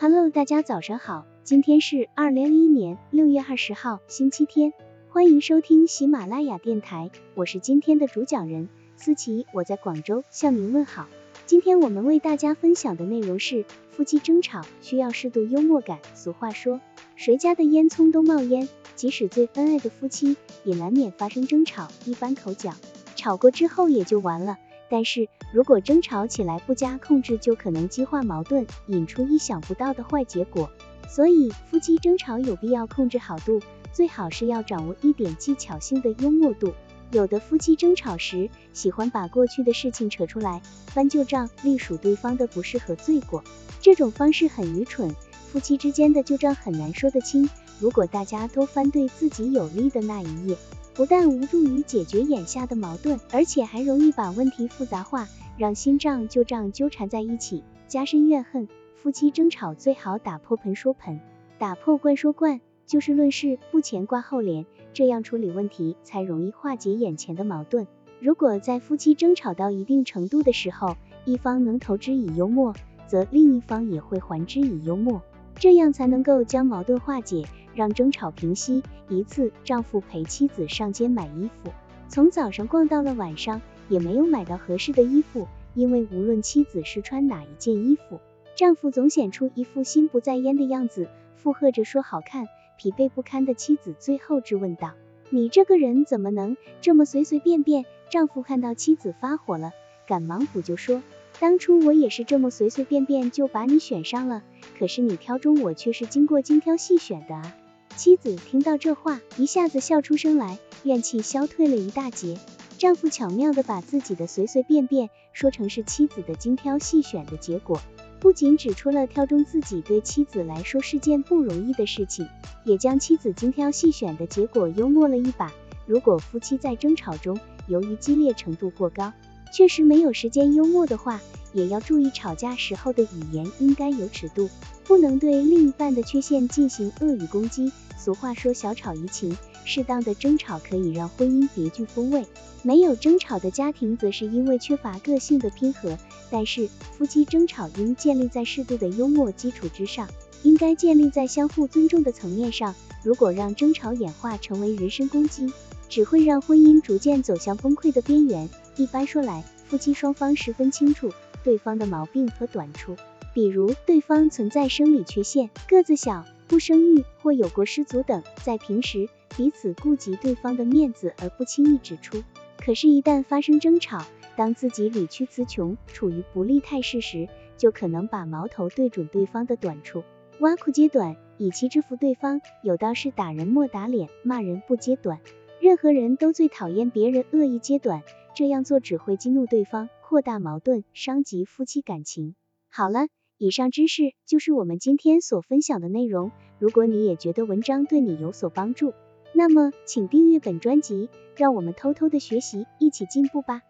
[0.00, 4.72] Hello，大家早上好，今天是二零二一年六月二十号，星期天，
[5.08, 11.08] 欢迎收听喜马拉雅电台，我是今天的主讲人思琪，我在广州向您问好。
[11.46, 15.98] 今天我们为大家分享的内容是夫妻争吵需要适度幽默感。
[16.14, 16.80] 俗话说，
[17.16, 22.72] 谁家的烟囱都冒烟，即使最恩爱的夫妻，也难免发生争吵，一般口角，
[23.16, 24.58] 吵过之后也就完了。
[24.90, 30.70] 但是如果争吵起来不加控制，就可能激化矛盾，引出意想不到的坏结果。
[31.08, 33.60] 所以夫妻争吵有必要控制好度，
[33.92, 36.74] 最好是要掌握一点技巧性的幽默度。
[37.10, 43.42] 有的夫妻争吵时，喜欢把过去的事情扯出来，翻旧账，隶属对方的不是和罪过。
[43.80, 45.14] 这种方式很愚蠢，
[45.50, 47.48] 夫妻之间的旧账很难说得清。
[47.80, 50.56] 如果大家都翻对自己有利的那一页，
[50.98, 58.68] 不但无助于解决眼下的矛盾，而且还容易把问题复杂化，让新账旧账纠缠在一起，加深怨恨。
[58.96, 61.20] 夫妻争吵最好打破盆说盆，
[61.56, 67.86] 打破罐说罐，就事论事，不前挂后连，这样处理问题才容易化解眼前的矛盾。
[68.18, 72.74] 如果在夫妻争吵到一定程度的时候，一方能投之以幽默，
[73.06, 75.22] 则另一方也会还之以幽默，
[75.58, 77.44] 这样才能够将矛盾化解。
[77.74, 78.82] 让争吵平息。
[79.08, 81.70] 一次，丈夫陪妻子上街买衣服，
[82.08, 85.46] 从早上逛到了晚上，也没有买到合适的衣服。
[85.74, 88.18] 因为无论妻子是穿哪一件衣服，
[88.56, 92.48] 丈夫总显出一副心不在焉的样子，附和着说好看。
[92.76, 94.94] 疲惫不堪的妻子最后质问道
[95.30, 99.70] ：“你这个人怎么能这么随随便便？”丈夫看到妻子发火了，
[100.06, 101.00] 赶忙补救说
[101.40, 104.42] ：“当初我也是这么随随便便就把你选上了，
[104.78, 107.54] 可是你挑中我却是经过精挑细选的啊。”
[107.96, 112.38] 妻子听到这话，一下子笑出声来，怨气消退了一大截。
[112.76, 117.80] 丈夫巧妙的把自己的随随便便说成是妻子的精挑细选的结果，
[118.20, 122.28] 不仅指出了挑中自己对妻子来说是件不容易的事情，
[122.64, 125.52] 也将妻子精挑细选的结果幽默了一把。
[125.86, 129.12] 如果夫妻在争吵中，由于激烈程度过高，
[129.52, 131.20] 确实没有时间幽默的话，
[131.52, 134.48] 也要注意吵架时候的语言应该有尺度，
[134.84, 137.72] 不能对另一半的缺陷进行恶语攻击。
[137.96, 142.24] 俗话说小吵怡情，适当的争吵可以让婚姻别具风味。
[142.62, 145.98] 没有争吵的家庭，则是因为缺乏个性的拼合。
[146.30, 150.08] 但是夫妻争吵应建立在适度的幽默基础之上，
[150.42, 152.74] 应该建立在相互尊重的层面上。
[153.02, 155.50] 如果让争吵演化成为人身攻击，
[155.88, 158.48] 只会让婚姻逐渐走向崩溃的边缘。
[158.78, 161.12] 一般说来，夫妻双方十分清楚
[161.42, 162.94] 对方的毛病和短处，
[163.34, 166.24] 比如对方存在生理缺陷、个子小。
[166.46, 172.22] 不生育或有过失足等，在平时彼此顾及对方的面子而不轻易指出。
[172.56, 174.02] 可是，一旦发生争吵，
[174.34, 177.28] 当自己理屈词穷，处于不利态势时，
[177.58, 180.04] 就可能把矛头对准对方的短处，
[180.40, 182.40] 挖苦揭短，以期制服对方。
[182.62, 185.20] 有道是打人莫打脸，骂人不揭短。
[185.60, 188.02] 任何人都最讨厌别人恶意揭短，
[188.38, 192.36] 这样做只会激怒对方，扩大矛盾，伤及夫妻感情。
[192.70, 193.08] 好了。
[193.36, 196.30] 以上知识就是我们今天所分享的内容。
[196.60, 198.94] 如果你也觉得文章对你有所帮助，
[199.32, 203.62] 那么请订阅本专辑，让我们偷偷的学习，一起进步吧。